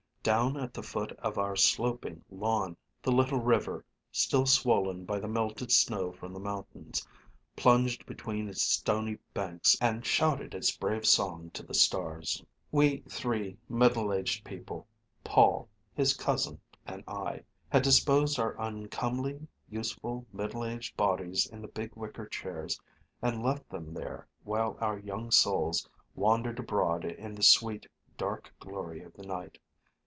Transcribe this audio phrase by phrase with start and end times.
[0.23, 5.27] Down at the foot of our sloping lawn the little river, still swollen by the
[5.27, 7.07] melted snow from the mountains,
[7.55, 12.45] plunged between its stony banks and shouted its brave song to the stars.
[12.71, 14.85] We three middle aged people
[15.23, 21.67] Paul, his cousin, and I had disposed our uncomely, useful, middle aged bodies in the
[21.67, 22.79] big wicker chairs
[23.23, 27.87] and left them there while our young souls wandered abroad in the sweet,
[28.19, 29.57] dark glory of the night.